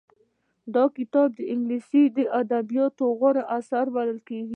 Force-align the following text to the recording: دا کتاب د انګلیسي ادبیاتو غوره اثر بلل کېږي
دا 0.73 0.83
کتاب 0.97 1.29
د 1.35 1.39
انګلیسي 1.53 2.03
ادبیاتو 2.41 3.05
غوره 3.19 3.43
اثر 3.57 3.85
بلل 3.95 4.19
کېږي 4.27 4.49